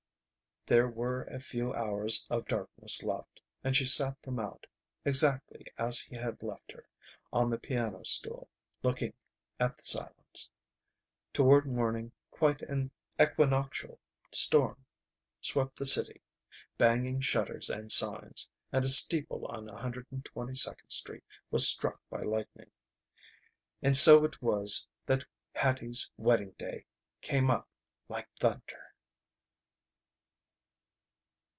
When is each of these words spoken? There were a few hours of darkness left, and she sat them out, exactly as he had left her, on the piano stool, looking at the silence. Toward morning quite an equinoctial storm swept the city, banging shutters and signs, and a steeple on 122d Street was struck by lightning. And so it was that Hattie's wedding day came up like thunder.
There 0.67 0.87
were 0.87 1.23
a 1.23 1.39
few 1.41 1.73
hours 1.73 2.25
of 2.29 2.45
darkness 2.47 3.01
left, 3.03 3.41
and 3.63 3.75
she 3.75 3.83
sat 3.85 4.21
them 4.21 4.37
out, 4.39 4.67
exactly 5.03 5.65
as 5.77 5.99
he 5.99 6.15
had 6.15 6.41
left 6.43 6.71
her, 6.71 6.87
on 7.33 7.49
the 7.49 7.57
piano 7.59 8.03
stool, 8.05 8.47
looking 8.83 9.11
at 9.59 9.77
the 9.79 9.83
silence. 9.83 10.51
Toward 11.33 11.65
morning 11.65 12.11
quite 12.29 12.61
an 12.61 12.91
equinoctial 13.19 13.99
storm 14.31 14.85
swept 15.41 15.77
the 15.77 15.85
city, 15.87 16.21
banging 16.77 17.19
shutters 17.21 17.69
and 17.71 17.91
signs, 17.91 18.47
and 18.71 18.85
a 18.85 18.87
steeple 18.87 19.47
on 19.47 19.67
122d 19.67 20.91
Street 20.91 21.23
was 21.49 21.67
struck 21.67 21.99
by 22.09 22.21
lightning. 22.21 22.69
And 23.81 23.97
so 23.97 24.23
it 24.25 24.41
was 24.43 24.87
that 25.07 25.25
Hattie's 25.55 26.11
wedding 26.17 26.51
day 26.59 26.85
came 27.19 27.49
up 27.49 27.67
like 28.07 28.29
thunder. 28.39 28.77